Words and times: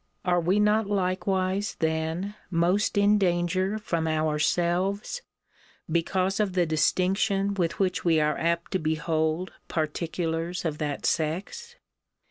Are 0.25 0.41
we 0.41 0.59
not 0.59 0.87
likewise 0.87 1.75
then 1.77 2.33
most 2.49 2.97
in 2.97 3.19
danger 3.19 3.77
from 3.77 4.07
ourselves, 4.07 5.21
because 5.91 6.39
of 6.39 6.53
the 6.53 6.65
distinction 6.65 7.53
with 7.53 7.77
which 7.77 8.03
we 8.03 8.19
are 8.19 8.35
apt 8.35 8.71
to 8.71 8.79
behold 8.79 9.51
particulars 9.67 10.65
of 10.65 10.79
that 10.79 11.05
sex. 11.05 11.75